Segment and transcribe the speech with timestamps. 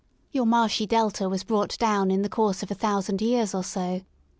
[0.31, 4.01] —Your marshy delta was brought down in the course of a thousand years or so.